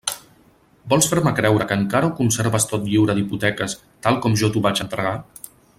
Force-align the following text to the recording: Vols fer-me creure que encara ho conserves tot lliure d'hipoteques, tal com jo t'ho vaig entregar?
Vols 0.93 1.09
fer-me 1.11 1.33
creure 1.39 1.67
que 1.71 1.77
encara 1.81 2.09
ho 2.09 2.15
conserves 2.21 2.67
tot 2.71 2.89
lliure 2.93 3.17
d'hipoteques, 3.19 3.77
tal 4.07 4.19
com 4.25 4.39
jo 4.43 4.51
t'ho 4.57 4.65
vaig 4.69 4.83
entregar? 4.89 5.13